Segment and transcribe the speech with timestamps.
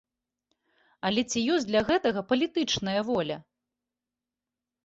[1.09, 3.37] Але ці ёсць для гэтага палітычная воля?